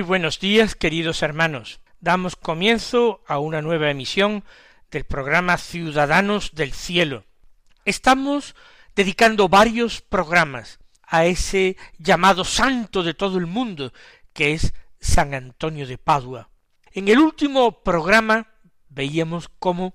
[0.00, 1.80] Muy buenos días, queridos hermanos.
[2.00, 4.44] Damos comienzo a una nueva emisión
[4.90, 7.26] del programa Ciudadanos del Cielo.
[7.84, 8.56] Estamos
[8.96, 13.92] dedicando varios programas a ese llamado santo de todo el mundo,
[14.32, 16.48] que es San Antonio de Padua.
[16.92, 18.46] En el último programa
[18.88, 19.92] veíamos cómo,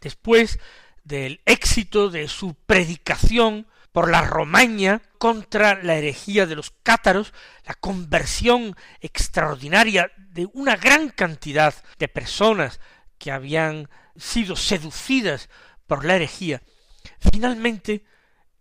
[0.00, 0.60] después
[1.02, 7.32] del éxito de su predicación por la Romaña contra la herejía de los cátaros,
[7.64, 12.80] la conversión extraordinaria de una gran cantidad de personas
[13.18, 15.48] que habían sido seducidas
[15.86, 16.62] por la herejía,
[17.18, 18.04] finalmente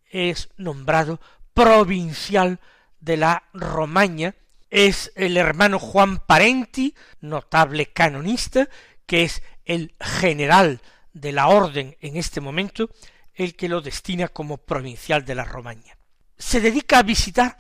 [0.10, 1.20] es nombrado
[1.54, 2.60] provincial
[3.00, 4.36] de la Romaña,
[4.70, 8.68] es el hermano Juan Parenti, notable canonista,
[9.06, 10.82] que es el general
[11.14, 12.90] de la orden en este momento,
[13.38, 15.96] el que lo destina como provincial de la Romaña.
[16.38, 17.58] Se dedica a visitar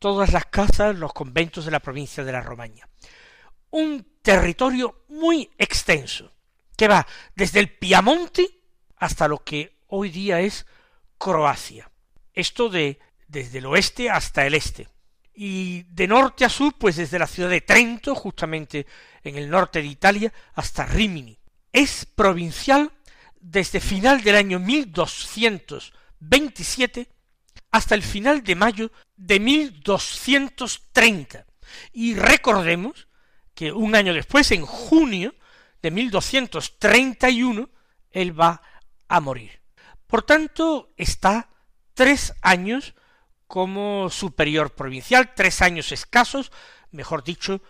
[0.00, 2.88] todas las casas, los conventos de la provincia de la Romaña.
[3.70, 6.32] Un territorio muy extenso,
[6.76, 8.60] que va desde el Piamonte
[8.96, 10.66] hasta lo que hoy día es
[11.16, 11.90] Croacia.
[12.32, 12.98] Esto de
[13.28, 14.88] desde el oeste hasta el este.
[15.32, 18.86] Y de norte a sur, pues desde la ciudad de Trento, justamente
[19.22, 21.38] en el norte de Italia, hasta Rimini.
[21.72, 22.92] Es provincial
[23.44, 27.10] desde final del año 1227
[27.70, 31.44] hasta el final de mayo de 1230.
[31.92, 33.06] Y recordemos
[33.54, 35.34] que un año después, en junio
[35.82, 37.68] de 1231,
[38.10, 38.62] él va
[39.08, 39.60] a morir.
[40.06, 41.50] Por tanto, está
[41.92, 42.94] tres años
[43.46, 46.50] como superior provincial, tres años escasos,
[46.90, 47.60] mejor dicho,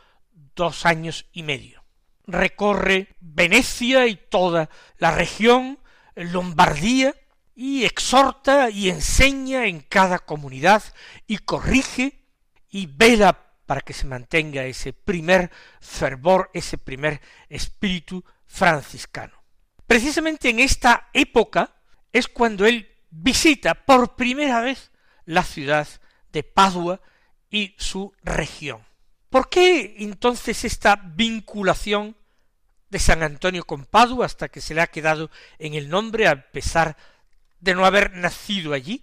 [0.54, 1.83] dos años y medio
[2.26, 5.78] recorre Venecia y toda la región,
[6.14, 7.14] Lombardía,
[7.54, 10.82] y exhorta y enseña en cada comunidad
[11.26, 12.24] y corrige
[12.68, 19.42] y vela para que se mantenga ese primer fervor, ese primer espíritu franciscano.
[19.86, 21.76] Precisamente en esta época
[22.12, 24.90] es cuando él visita por primera vez
[25.24, 25.86] la ciudad
[26.32, 27.00] de Padua
[27.50, 28.84] y su región.
[29.34, 32.16] ¿Por qué entonces esta vinculación
[32.88, 35.28] de San Antonio con Padua hasta que se le ha quedado
[35.58, 36.96] en el nombre a pesar
[37.58, 39.02] de no haber nacido allí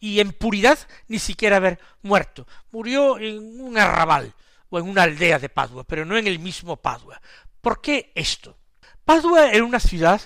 [0.00, 2.46] y en puridad ni siquiera haber muerto?
[2.72, 4.34] Murió en un arrabal
[4.68, 7.18] o en una aldea de Padua, pero no en el mismo Padua.
[7.62, 8.58] ¿Por qué esto?
[9.02, 10.20] Padua era una ciudad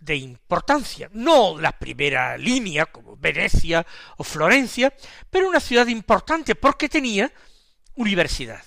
[0.00, 3.84] de importancia, no la primera línea como Venecia
[4.16, 4.94] o Florencia,
[5.28, 7.32] pero una ciudad importante porque tenía
[7.94, 8.62] universidad.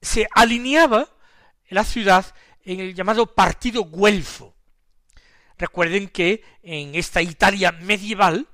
[0.00, 1.08] Se alineaba
[1.68, 4.54] la ciudad en el llamado partido guelfo.
[5.58, 8.46] Recuerden que en esta Italia medieval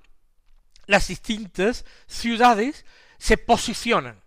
[0.87, 2.85] las distintas ciudades
[3.19, 4.23] se posicionan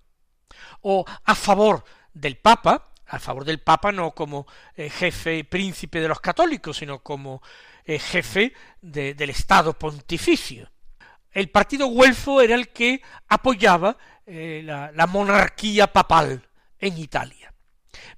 [0.81, 1.83] o a favor
[2.13, 6.99] del Papa, a favor del Papa no como eh, jefe príncipe de los católicos, sino
[6.99, 7.41] como
[7.85, 10.69] eh, jefe del Estado pontificio.
[11.35, 16.47] El partido güelfo era el que apoyaba eh, la, monarquía papal
[16.79, 17.53] en Italia,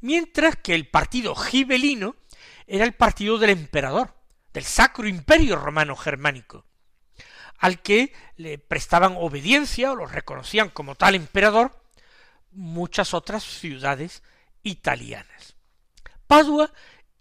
[0.01, 2.15] mientras que el partido gibelino
[2.67, 4.13] era el partido del emperador,
[4.53, 6.65] del Sacro Imperio Romano Germánico,
[7.57, 11.75] al que le prestaban obediencia o lo reconocían como tal emperador
[12.51, 14.21] muchas otras ciudades
[14.61, 15.55] italianas.
[16.27, 16.71] Padua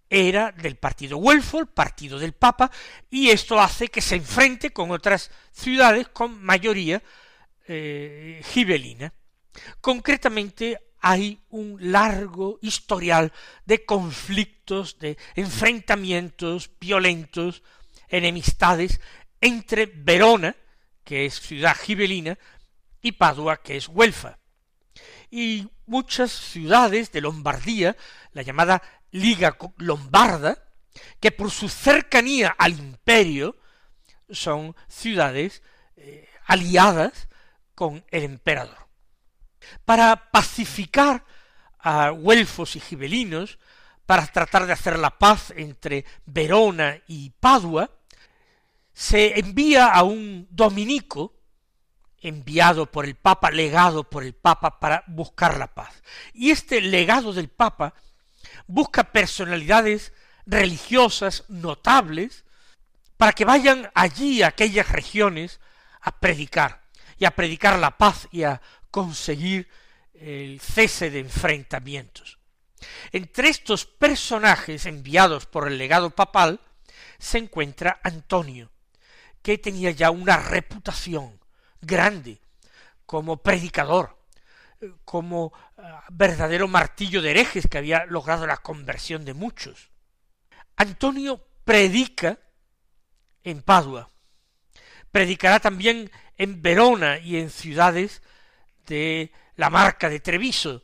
[0.09, 2.71] era del partido Güelfo, el partido del Papa,
[3.09, 7.01] y esto hace que se enfrente con otras ciudades con mayoría
[7.67, 9.13] eh, gibelina.
[9.81, 13.31] Concretamente hay un largo historial
[13.65, 17.63] de conflictos, de enfrentamientos violentos,
[18.07, 18.99] enemistades
[19.41, 20.55] entre Verona,
[21.03, 22.37] que es ciudad gibelina,
[23.01, 24.39] y Padua, que es Huelfa.
[25.29, 27.95] Y muchas ciudades de Lombardía,
[28.33, 28.81] la llamada
[29.11, 30.57] Liga Lombarda,
[31.19, 33.57] que por su cercanía al imperio
[34.29, 35.63] son ciudades
[35.95, 37.27] eh, aliadas
[37.75, 38.87] con el emperador.
[39.85, 41.25] Para pacificar
[41.79, 43.59] a güelfos y gibelinos,
[44.05, 47.91] para tratar de hacer la paz entre Verona y Padua,
[48.93, 51.33] se envía a un dominico
[52.19, 56.01] enviado por el Papa, legado por el Papa para buscar la paz.
[56.33, 57.93] Y este legado del Papa
[58.67, 60.13] busca personalidades
[60.45, 62.45] religiosas notables
[63.17, 65.59] para que vayan allí a aquellas regiones
[66.01, 66.83] a predicar
[67.17, 68.61] y a predicar la paz y a
[68.91, 69.67] conseguir
[70.13, 72.39] el cese de enfrentamientos.
[73.11, 76.61] Entre estos personajes enviados por el legado papal
[77.17, 78.71] se encuentra Antonio,
[79.41, 81.39] que tenía ya una reputación
[81.81, 82.39] grande
[83.05, 84.16] como predicador,
[85.05, 89.91] como ah, verdadero martillo de herejes que había logrado la conversión de muchos.
[90.75, 92.39] Antonio predica
[93.43, 94.09] en Padua,
[95.11, 98.21] predicará también en Verona y en ciudades
[98.85, 100.83] de la marca de Treviso,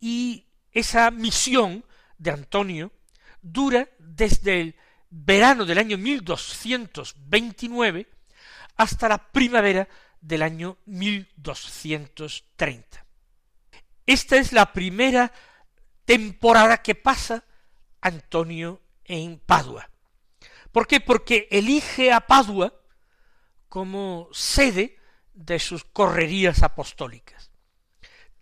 [0.00, 1.84] y esa misión
[2.18, 2.92] de Antonio
[3.40, 4.76] dura desde el
[5.10, 8.08] verano del año 1229
[8.76, 9.88] hasta la primavera
[10.22, 13.04] del año 1230.
[14.06, 15.32] Esta es la primera
[16.06, 17.44] temporada que pasa
[18.00, 19.90] Antonio en Padua.
[20.72, 21.00] ¿Por qué?
[21.00, 22.74] Porque elige a Padua
[23.68, 24.96] como sede
[25.34, 27.50] de sus correrías apostólicas.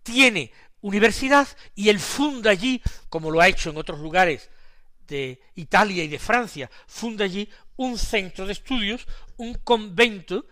[0.03, 4.51] Tiene universidad y él funda allí, como lo ha hecho en otros lugares
[5.07, 9.07] de Italia y de Francia, funda allí un centro de estudios,
[9.37, 10.47] un convento,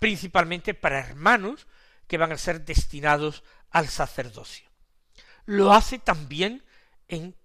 [0.00, 1.68] principalmente para hermanos
[2.08, 4.68] que van a ser destinados al sacerdocio.
[5.44, 6.64] Lo hace también
[7.06, 7.36] en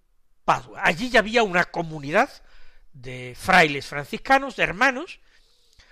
[0.44, 0.82] Padua.
[0.84, 2.30] Allí ya había una comunidad
[2.94, 5.20] de frailes franciscanos, de hermanos,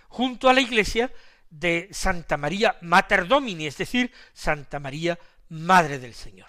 [0.07, 1.11] junto a la iglesia
[1.49, 5.19] de Santa María Mater Domini, es decir, Santa María
[5.49, 6.47] Madre del Señor.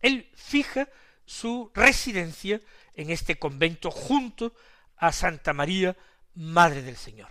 [0.00, 0.88] Él fija
[1.24, 2.60] su residencia
[2.94, 4.54] en este convento junto
[4.96, 5.96] a Santa María
[6.34, 7.28] Madre del Señor.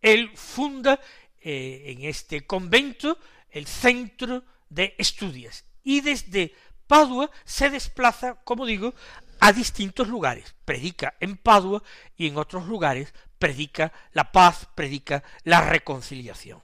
[0.00, 1.00] Él funda
[1.40, 3.18] eh, en este convento
[3.50, 6.54] el centro de estudios y desde
[6.86, 8.94] Padua se desplaza, como digo,
[9.40, 10.54] a distintos lugares.
[10.64, 11.84] Predica en Padua
[12.16, 16.62] y en otros lugares predica la paz, predica la reconciliación.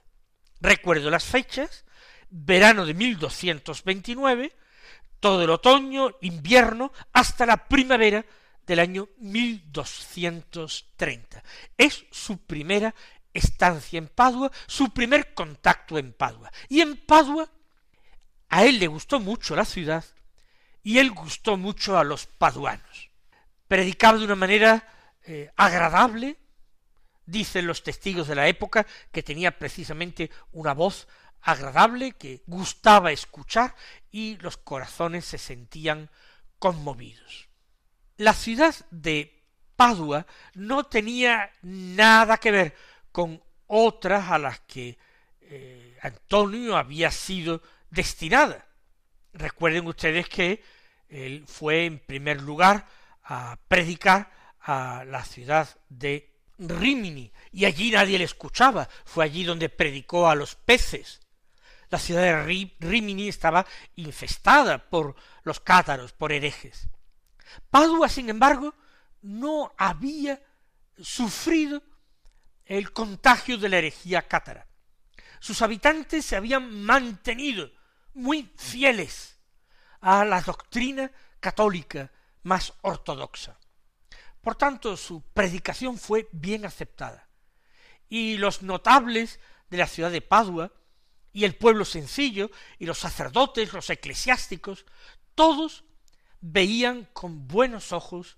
[0.61, 1.85] Recuerdo las fechas,
[2.29, 4.53] verano de 1229,
[5.19, 8.25] todo el otoño, invierno, hasta la primavera
[8.65, 11.43] del año 1230.
[11.77, 12.95] Es su primera
[13.33, 16.51] estancia en Padua, su primer contacto en Padua.
[16.69, 17.49] Y en Padua
[18.49, 20.05] a él le gustó mucho la ciudad
[20.83, 23.09] y él gustó mucho a los paduanos.
[23.67, 24.87] Predicaba de una manera
[25.25, 26.37] eh, agradable,
[27.25, 31.07] dicen los testigos de la época que tenía precisamente una voz
[31.41, 33.75] agradable, que gustaba escuchar
[34.11, 36.09] y los corazones se sentían
[36.57, 37.49] conmovidos.
[38.15, 39.43] La ciudad de
[39.75, 42.75] Padua no tenía nada que ver
[43.17, 44.95] con otras a las que
[45.41, 48.67] eh, Antonio había sido destinada.
[49.33, 50.63] Recuerden ustedes que
[51.09, 52.85] él fue en primer lugar
[53.23, 54.31] a predicar
[54.61, 60.35] a la ciudad de Rimini, y allí nadie le escuchaba, fue allí donde predicó a
[60.35, 61.19] los peces.
[61.89, 66.87] La ciudad de Rimini estaba infestada por los cátaros, por herejes.
[67.71, 68.75] Padua, sin embargo,
[69.23, 70.39] no había
[71.01, 71.81] sufrido
[72.67, 74.67] el contagio de la herejía cátara.
[75.39, 77.71] Sus habitantes se habían mantenido
[78.13, 79.37] muy fieles
[80.01, 82.11] a la doctrina católica
[82.43, 83.57] más ortodoxa.
[84.41, 87.27] Por tanto, su predicación fue bien aceptada.
[88.09, 90.71] Y los notables de la ciudad de Padua,
[91.33, 94.85] y el pueblo sencillo, y los sacerdotes, los eclesiásticos,
[95.35, 95.83] todos
[96.41, 98.37] veían con buenos ojos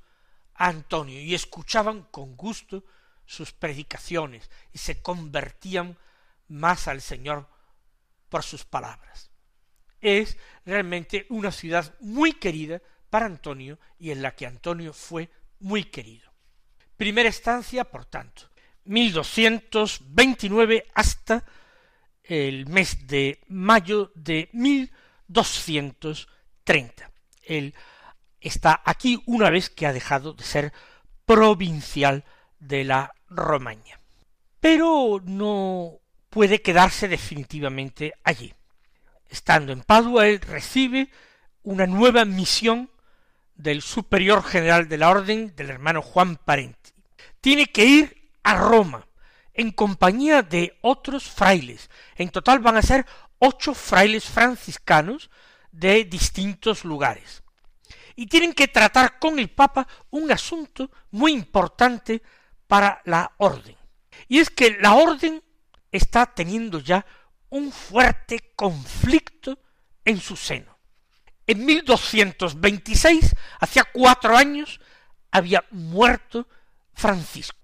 [0.55, 2.83] a Antonio y escuchaban con gusto
[3.29, 5.99] sus predicaciones y se convertían
[6.47, 7.47] más al Señor
[8.27, 9.29] por sus palabras.
[10.01, 12.81] Es realmente una ciudad muy querida
[13.11, 16.33] para Antonio y en la que Antonio fue muy querido.
[16.97, 18.49] Primera estancia, por tanto,
[18.85, 21.45] 1229 hasta
[22.23, 27.11] el mes de mayo de 1230.
[27.43, 27.75] Él
[28.41, 30.73] está aquí una vez que ha dejado de ser
[31.25, 32.25] provincial
[32.57, 33.99] de la Romaña.
[34.59, 38.53] Pero no puede quedarse definitivamente allí.
[39.29, 41.09] Estando en Padua, él recibe
[41.63, 42.89] una nueva misión
[43.55, 46.91] del superior general de la orden del hermano Juan Parenti.
[47.41, 49.05] Tiene que ir a Roma
[49.53, 51.89] en compañía de otros frailes.
[52.15, 53.05] En total van a ser
[53.39, 55.29] ocho frailes franciscanos
[55.71, 57.43] de distintos lugares.
[58.15, 62.21] y tienen que tratar con el Papa un asunto muy importante
[62.69, 63.75] para la orden.
[64.27, 65.41] Y es que la orden
[65.91, 67.03] está teniendo ya
[67.49, 69.57] un fuerte conflicto
[70.05, 70.77] en su seno.
[71.47, 74.79] En 1226, hacía cuatro años,
[75.31, 76.47] había muerto
[76.93, 77.57] Francisco,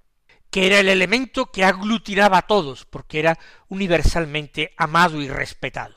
[0.50, 5.96] que era el elemento que aglutinaba a todos, porque era universalmente amado y respetado.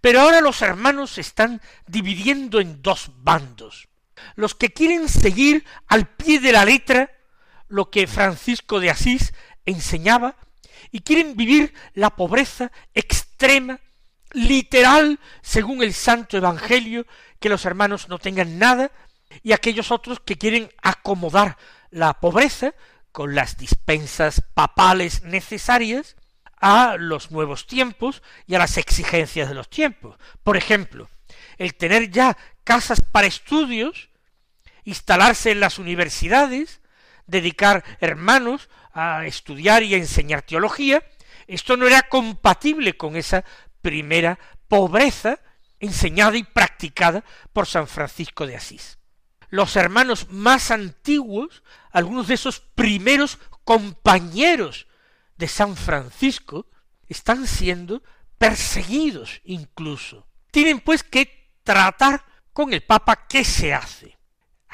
[0.00, 3.88] Pero ahora los hermanos se están dividiendo en dos bandos.
[4.34, 7.12] Los que quieren seguir al pie de la letra
[7.74, 9.34] lo que Francisco de Asís
[9.66, 10.36] enseñaba
[10.92, 13.80] y quieren vivir la pobreza extrema,
[14.30, 17.04] literal, según el Santo Evangelio,
[17.40, 18.92] que los hermanos no tengan nada,
[19.42, 21.58] y aquellos otros que quieren acomodar
[21.90, 22.74] la pobreza
[23.10, 26.14] con las dispensas papales necesarias
[26.60, 30.16] a los nuevos tiempos y a las exigencias de los tiempos.
[30.44, 31.10] Por ejemplo,
[31.58, 34.10] el tener ya casas para estudios,
[34.84, 36.80] instalarse en las universidades,
[37.26, 41.02] dedicar hermanos a estudiar y a enseñar teología,
[41.46, 43.44] esto no era compatible con esa
[43.82, 44.38] primera
[44.68, 45.40] pobreza
[45.78, 48.98] enseñada y practicada por San Francisco de Asís.
[49.50, 51.62] Los hermanos más antiguos,
[51.92, 54.86] algunos de esos primeros compañeros
[55.36, 56.66] de San Francisco,
[57.08, 58.02] están siendo
[58.38, 60.26] perseguidos incluso.
[60.50, 64.13] Tienen pues que tratar con el Papa qué se hace.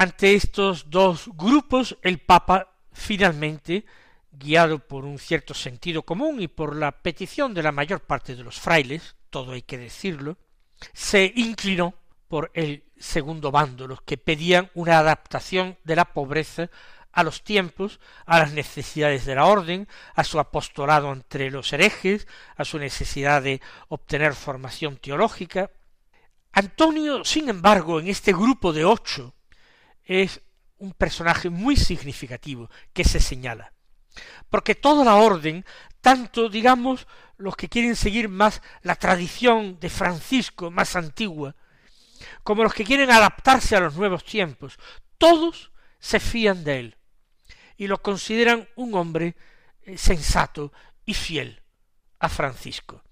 [0.01, 3.85] Ante estos dos grupos, el Papa finalmente,
[4.33, 8.43] guiado por un cierto sentido común y por la petición de la mayor parte de
[8.43, 10.39] los frailes, todo hay que decirlo,
[10.95, 11.93] se inclinó
[12.29, 16.71] por el segundo bando, los que pedían una adaptación de la pobreza
[17.13, 22.27] a los tiempos, a las necesidades de la orden, a su apostolado entre los herejes,
[22.57, 25.71] a su necesidad de obtener formación teológica.
[26.53, 29.35] Antonio, sin embargo, en este grupo de ocho,
[30.11, 30.41] es
[30.79, 33.73] un personaje muy significativo que se señala.
[34.49, 35.65] Porque toda la orden,
[36.01, 41.55] tanto digamos los que quieren seguir más la tradición de Francisco más antigua,
[42.43, 44.81] como los que quieren adaptarse a los nuevos tiempos,
[45.17, 46.97] todos se fían de él
[47.77, 49.37] y lo consideran un hombre
[49.83, 50.73] eh, sensato
[51.05, 51.63] y fiel
[52.19, 53.05] a Francisco.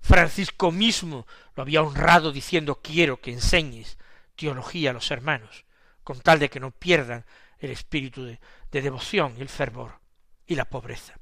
[0.00, 1.26] Francisco mismo
[1.56, 3.98] lo había honrado diciendo quiero que enseñes
[4.36, 5.65] teología a los hermanos
[6.06, 7.26] con tal de que no pierdan
[7.58, 8.38] el espíritu de,
[8.70, 9.98] devoción el fervor
[10.46, 11.18] y la pobreza.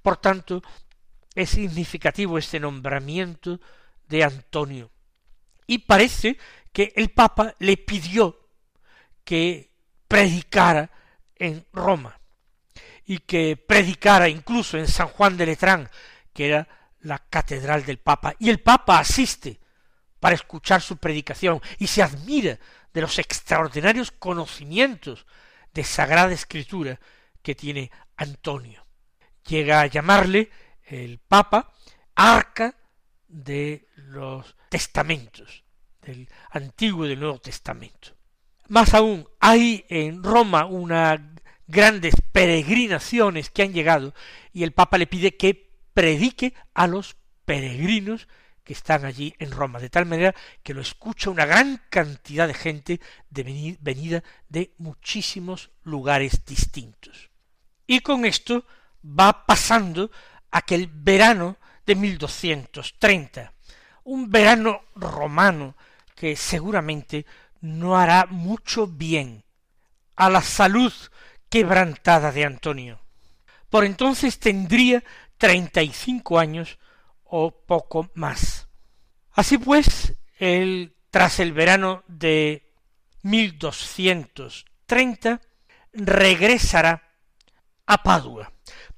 [0.00, 0.62] Por tanto,
[1.34, 3.60] es significativo este nombramiento
[4.08, 4.90] de Antonio.
[5.66, 6.38] Y parece
[6.72, 8.48] que el Papa le pidió
[9.22, 9.70] que
[10.08, 10.90] predicara
[11.36, 12.18] en Roma
[13.04, 15.90] y que predicara incluso en San Juan de Letrán,
[16.32, 16.68] que era
[17.00, 18.34] la catedral del Papa.
[18.38, 19.60] Y el Papa asiste
[20.22, 22.56] para escuchar su predicación y se admira
[22.94, 25.26] de los extraordinarios conocimientos
[25.74, 27.00] de Sagrada Escritura
[27.42, 28.86] que tiene Antonio.
[29.48, 30.48] Llega a llamarle
[30.84, 31.72] el Papa
[32.14, 32.76] arca
[33.26, 35.64] de los testamentos,
[36.00, 38.14] del Antiguo y del Nuevo Testamento.
[38.68, 41.18] Más aún, hay en Roma unas
[41.66, 44.14] grandes peregrinaciones que han llegado
[44.52, 48.28] y el Papa le pide que predique a los peregrinos
[48.64, 52.54] que están allí en Roma, de tal manera que lo escucha una gran cantidad de
[52.54, 53.00] gente
[53.30, 57.30] de venida de muchísimos lugares distintos.
[57.86, 58.64] Y con esto
[59.04, 60.10] va pasando
[60.50, 63.52] aquel verano de 1230,
[64.04, 65.76] un verano romano
[66.14, 67.26] que seguramente
[67.60, 69.44] no hará mucho bien
[70.16, 70.92] a la salud
[71.48, 73.00] quebrantada de Antonio.
[73.70, 75.02] Por entonces tendría
[75.38, 76.78] treinta y cinco años
[77.34, 78.68] o poco más.
[79.32, 82.70] Así pues, él, tras el verano de
[83.22, 85.40] 1230,
[85.94, 87.02] regresará
[87.86, 88.52] a Padua.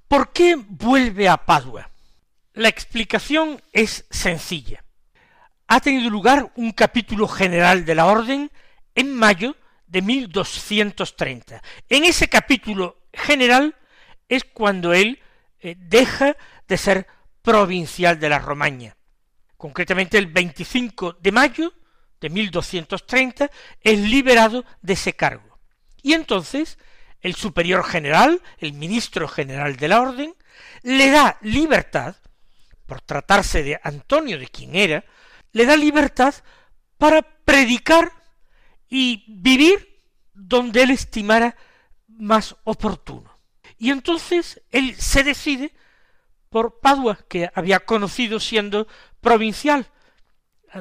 [0.09, 1.89] ¿Por qué vuelve a Padua?
[2.55, 4.83] La explicación es sencilla.
[5.69, 8.51] Ha tenido lugar un capítulo general de la orden
[8.97, 9.55] en mayo
[9.87, 11.63] de 1230.
[11.89, 13.77] En ese capítulo general
[14.29, 15.21] es cuando él
[15.61, 16.37] eh, deja
[16.67, 17.07] de ser
[17.45, 18.97] provincial de la Romaña.
[19.59, 21.75] Concretamente el 25 de mayo
[22.19, 23.51] de 1230
[23.83, 25.61] es liberado de ese cargo.
[26.03, 26.79] Y entonces
[27.21, 30.35] el superior general, el ministro general de la orden,
[30.83, 32.17] le da libertad,
[32.87, 35.05] por tratarse de Antonio, de quien era,
[35.53, 36.35] le da libertad
[36.97, 38.11] para predicar
[38.89, 40.01] y vivir
[40.33, 41.57] donde él estimara
[42.09, 43.39] más oportuno.
[43.79, 45.73] Y entonces él se decide
[46.55, 48.87] por Padua, que había conocido siendo
[49.21, 49.91] provincial.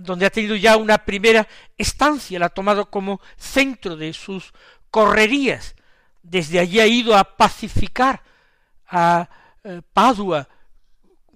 [0.04, 4.54] donde ha tenido ya una primera estancia, la ha tomado como centro de sus
[4.92, 5.76] correrías.
[6.22, 8.22] Desde allí ha ido a pacificar
[8.86, 9.28] a
[9.64, 10.48] eh, Padua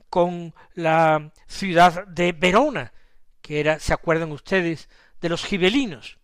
[0.07, 2.93] con la ciudad de Verona,
[3.41, 4.87] que era, ¿se acuerdan ustedes?,
[5.19, 6.19] de los gibelinos.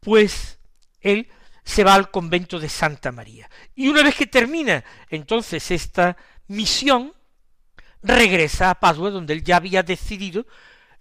[0.00, 0.58] Pues
[1.00, 1.28] él
[1.62, 3.50] se va al convento de Santa María.
[3.74, 7.12] Y una vez que termina entonces esta misión,
[8.02, 10.46] regresa a Padua, donde él ya había decidido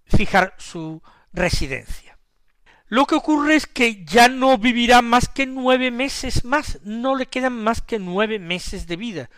[0.06, 1.02] fijar su
[1.34, 2.18] residencia.
[2.88, 7.28] Lo que ocurre es que ya no vivirá más que nueve meses más, no le
[7.28, 9.30] quedan más que nueve meses de vida.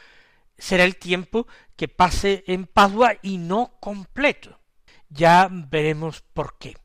[0.57, 4.61] Será el tiempo que pase en Padua y no completo.
[5.09, 6.77] Ya veremos por qué.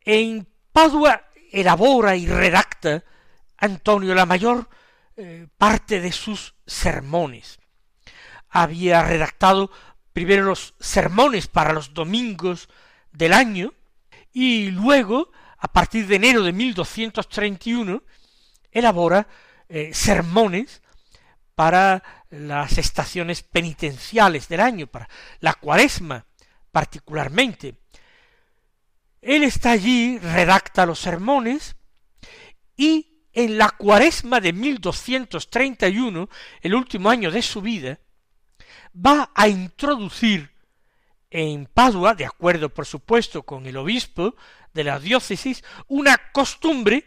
[0.00, 3.04] En Padua elabora y redacta
[3.58, 4.68] Antonio la mayor
[5.16, 7.58] eh, parte de sus sermones.
[8.48, 9.70] Había redactado
[10.18, 12.68] primero los sermones para los domingos
[13.12, 13.72] del año
[14.32, 18.02] y luego, a partir de enero de 1231,
[18.72, 19.28] elabora
[19.68, 20.82] eh, sermones
[21.54, 25.08] para las estaciones penitenciales del año, para
[25.38, 26.26] la cuaresma
[26.72, 27.76] particularmente.
[29.22, 31.76] Él está allí, redacta los sermones
[32.76, 36.28] y en la cuaresma de 1231,
[36.60, 38.00] el último año de su vida,
[38.94, 40.50] va a introducir
[41.30, 44.34] en Padua, de acuerdo por supuesto con el obispo
[44.72, 47.04] de la diócesis, una costumbre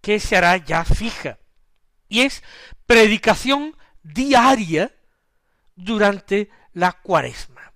[0.00, 1.38] que se hará ya fija,
[2.08, 2.42] y es
[2.86, 4.94] predicación diaria
[5.74, 7.72] durante la cuaresma.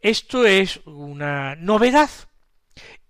[0.00, 2.10] Esto es una novedad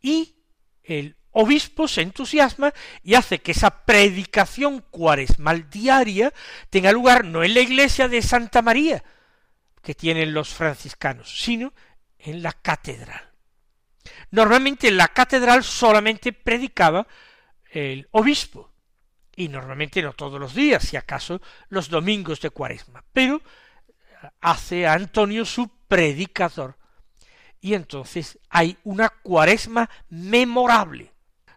[0.01, 0.37] y
[0.83, 6.33] el obispo se entusiasma y hace que esa predicación cuaresmal diaria
[6.71, 9.05] tenga lugar no en la iglesia de Santa María,
[9.87, 11.73] que tienen los franciscanos, sino
[12.19, 13.31] en la catedral.
[14.33, 17.07] Normalmente en la catedral solamente predicaba
[17.71, 18.73] el obispo,
[19.37, 23.41] y normalmente no todos los días, si acaso los domingos de cuaresma, pero
[24.41, 26.77] hace a Antonio su predicador.
[27.61, 31.13] Y entonces hay una cuaresma memorable,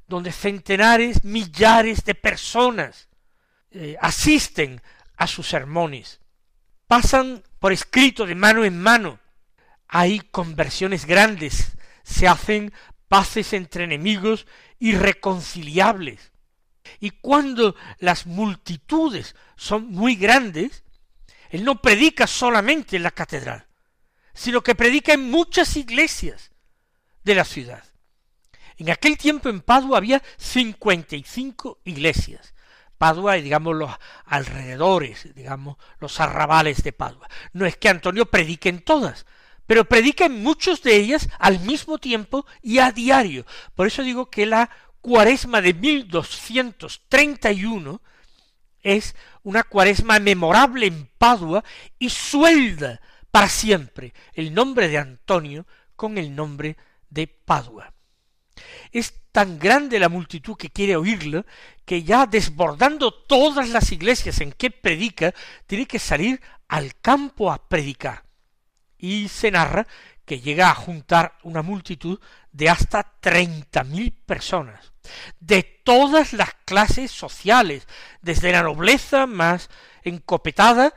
[0.05, 3.09] donde centenares, millares de personas
[3.71, 4.83] eh, asisten
[5.17, 6.21] a sus sermones,
[6.85, 9.19] pasan por escrito de mano en mano.
[9.87, 12.73] Hay conversiones grandes, se hacen
[13.07, 14.47] paces entre enemigos
[14.79, 16.31] irreconciliables.
[16.99, 20.83] Y cuando las multitudes son muy grandes,
[21.49, 23.67] él no predica solamente en la catedral,
[24.33, 26.51] sino que predica en muchas iglesias
[27.23, 27.83] de la ciudad.
[28.77, 32.53] En aquel tiempo en Padua había cincuenta y cinco iglesias,
[32.99, 33.89] Padua y digamos los
[34.25, 37.27] alrededores, digamos los arrabales de Padua.
[37.53, 39.25] No es que Antonio predique en todas,
[39.65, 43.45] pero predica en muchos de ellas al mismo tiempo y a diario.
[43.73, 44.69] Por eso digo que la
[45.01, 48.01] cuaresma de 1231
[48.83, 51.63] es una cuaresma memorable en Padua
[51.97, 52.99] y suelda
[53.31, 56.75] para siempre el nombre de Antonio con el nombre
[57.09, 57.93] de Padua.
[58.91, 61.45] Es tan grande la multitud que quiere oírlo,
[61.86, 65.34] que ya desbordando todas las iglesias en que predica,
[65.67, 68.23] tiene que salir al campo a predicar.
[68.97, 69.88] Y se narra
[70.25, 72.19] que llega a juntar una multitud
[72.52, 74.93] de hasta treinta mil personas,
[75.39, 77.88] de todas las clases sociales,
[78.21, 79.69] desde la nobleza más
[80.04, 80.93] encopetada,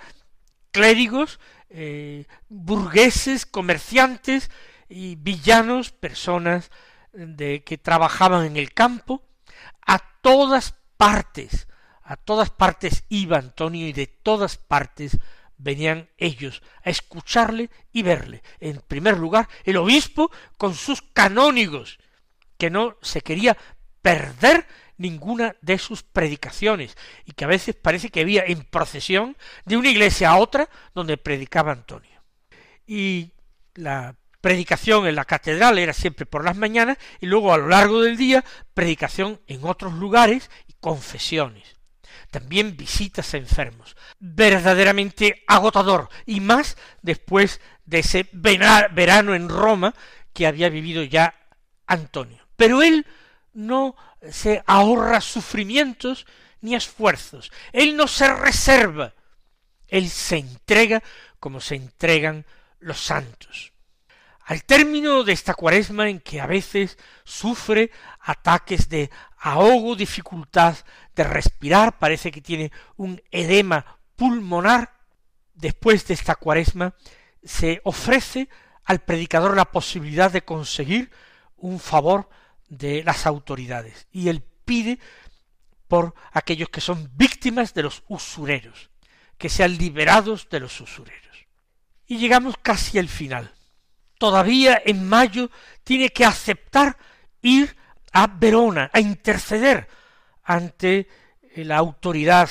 [0.71, 4.51] clérigos, eh, burgueses, comerciantes
[4.89, 6.71] y villanos, personas
[7.13, 9.23] de que trabajaban en el campo,
[9.87, 11.69] a todas partes,
[12.03, 15.19] a todas partes iba Antonio y de todas partes
[15.57, 18.43] venían ellos a escucharle y verle.
[18.61, 21.99] En primer lugar, el obispo con sus canónigos,
[22.59, 23.57] que no se quería
[24.03, 29.77] perder ninguna de sus predicaciones, y que a veces parece que había en procesión de
[29.77, 32.23] una iglesia a otra donde predicaba Antonio.
[32.87, 33.33] Y
[33.75, 38.03] la predicación en la catedral era siempre por las mañanas y luego a lo largo
[38.03, 41.77] del día predicación en otros lugares y confesiones.
[42.31, 43.97] También visitas a enfermos.
[44.19, 49.95] Verdaderamente agotador y más después de ese verano en Roma
[50.33, 51.35] que había vivido ya
[51.87, 52.47] Antonio.
[52.57, 53.07] Pero él
[53.53, 53.97] no
[54.31, 56.27] se ahorra sufrimientos
[56.61, 57.53] ni esfuerzos.
[57.73, 59.15] Él no se reserva.
[59.87, 61.03] Él se entrega
[61.39, 62.47] como se entregan
[62.81, 63.72] los santos.
[64.45, 70.77] Al término de esta cuaresma en que a veces sufre ataques de ahogo, dificultad
[71.15, 74.95] de respirar, parece que tiene un edema pulmonar,
[75.55, 76.95] después de esta cuaresma
[77.45, 78.49] se ofrece
[78.85, 81.11] al predicador la posibilidad de conseguir
[81.57, 82.29] un favor
[82.69, 84.99] de las autoridades y él pide
[85.89, 88.91] por aquellos que son víctimas de los usureros,
[89.39, 91.47] que sean liberados de los usureros.
[92.07, 93.53] Y llegamos casi al final.
[94.23, 95.51] Todavía en mayo
[95.83, 96.97] tiene que aceptar
[97.43, 97.77] ir
[98.13, 99.89] a Verona a interceder
[100.45, 101.09] ante
[101.57, 102.49] la autoridad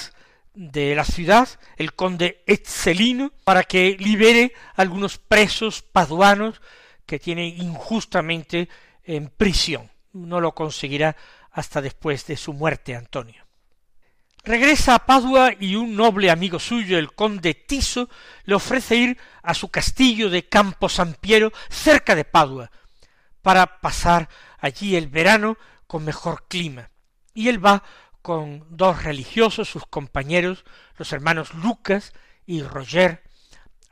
[0.53, 6.61] de la ciudad, el conde Etzelino, para que libere a algunos presos paduanos
[7.05, 8.67] que tiene injustamente
[9.05, 9.89] en prisión.
[10.11, 11.15] No lo conseguirá
[11.51, 13.45] hasta después de su muerte Antonio.
[14.43, 18.09] Regresa a Padua y un noble amigo suyo, el conde Tiso,
[18.45, 22.71] le ofrece ir a su castillo de Campo San Piero, cerca de Padua,
[23.43, 26.89] para pasar allí el verano con mejor clima.
[27.35, 27.83] Y él va
[28.23, 30.65] con dos religiosos, sus compañeros,
[30.97, 32.11] los hermanos Lucas
[32.47, 33.21] y Roger,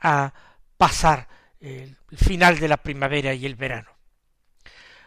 [0.00, 0.34] a
[0.76, 1.28] pasar
[1.60, 3.90] el final de la primavera y el verano.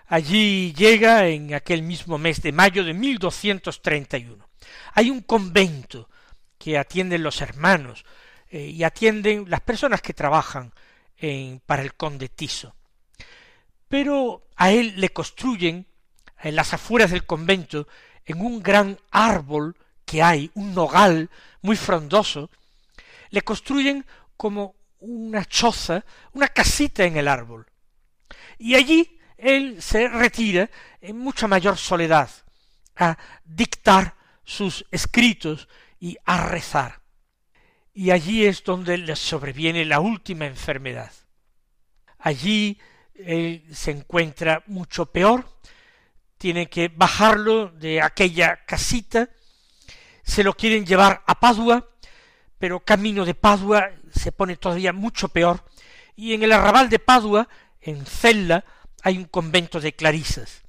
[0.08, 4.53] Allí llega en aquel mismo mes de mayo de 1231.
[4.94, 6.10] Hay un convento
[6.58, 8.06] que atienden los hermanos
[8.50, 10.74] eh, y atienden las personas que trabajan
[11.18, 12.76] en, para el conde Tiso.
[13.88, 15.86] Pero a él le construyen
[16.42, 17.88] en las afueras del convento
[18.26, 21.30] en un gran árbol que hay, un nogal
[21.62, 22.50] muy frondoso,
[23.30, 24.06] le construyen
[24.38, 27.66] como una choza, una casita en el árbol.
[28.58, 30.70] Y allí él se retira
[31.02, 32.30] en mucha mayor soledad
[32.96, 35.68] a dictar sus escritos
[36.00, 37.02] y a rezar.
[37.94, 41.12] Y allí es donde le sobreviene la última enfermedad.
[42.18, 42.80] Allí
[43.14, 45.48] él se encuentra mucho peor,
[46.38, 49.30] tiene que bajarlo de aquella casita,
[50.24, 51.90] se lo quieren llevar a Padua,
[52.58, 55.64] pero camino de Padua se pone todavía mucho peor,
[56.16, 57.48] y en el arrabal de Padua,
[57.82, 58.64] en Cella,
[59.04, 60.63] hay un convento de clarisas,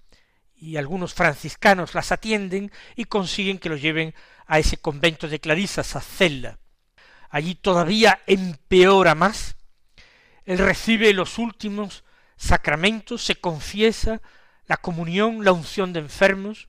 [0.55, 4.14] y algunos franciscanos las atienden y consiguen que lo lleven
[4.47, 6.59] a ese convento de clarisas, a Cella.
[7.31, 9.57] Allí todavía empeora más,
[10.45, 12.05] él recibe los últimos
[12.37, 14.21] sacramentos, se confiesa,
[14.67, 16.69] la comunión, la unción de enfermos,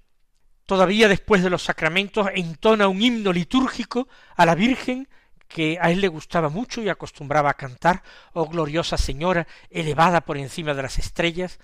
[0.65, 5.07] todavía después de los sacramentos entona un himno litúrgico a la Virgen
[5.47, 8.01] que a él le gustaba mucho y acostumbraba a cantar,
[8.33, 11.59] oh gloriosa Señora, elevada por encima de las estrellas,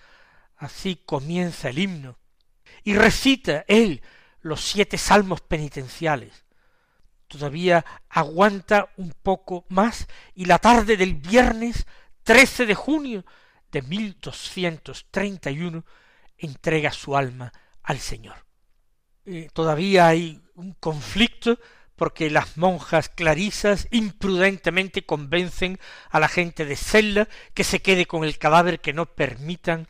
[0.61, 2.17] así comienza el himno,
[2.83, 4.01] y recita él
[4.41, 6.45] los siete salmos penitenciales.
[7.27, 11.87] Todavía aguanta un poco más y la tarde del viernes
[12.23, 13.25] 13 de junio
[13.71, 15.83] de 1231
[16.37, 18.45] entrega su alma al Señor.
[19.25, 21.57] Eh, todavía hay un conflicto
[21.95, 28.23] porque las monjas clarisas imprudentemente convencen a la gente de Cella que se quede con
[28.23, 29.87] el cadáver, que no permitan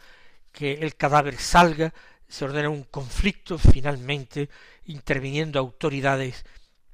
[0.52, 1.94] que el cadáver salga,
[2.28, 4.50] se ordena un conflicto, finalmente,
[4.86, 6.46] interviniendo autoridades,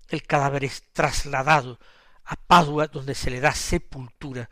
[0.10, 1.80] el cadáver es trasladado
[2.24, 4.50] a Padua, donde se le da sepultura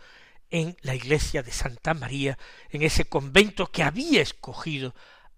[0.50, 2.38] en la iglesia de Santa María,
[2.70, 4.94] en ese convento que había escogido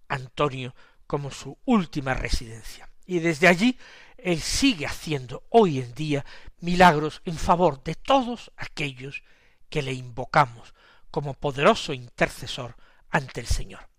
[0.08, 0.76] Antonio
[1.06, 2.90] como su última residencia.
[3.06, 3.78] Y desde allí
[4.18, 6.26] él sigue haciendo hoy en día
[6.60, 9.24] milagros en favor de todos aquellos
[9.70, 10.74] que le invocamos
[11.12, 12.76] como poderoso intercesor
[13.10, 13.90] ante el Señor.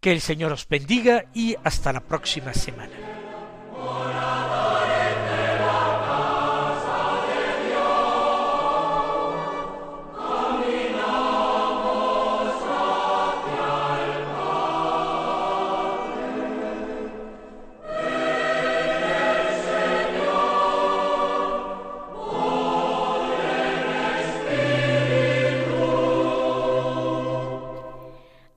[0.00, 3.23] Que el Señor os bendiga y hasta la próxima semana.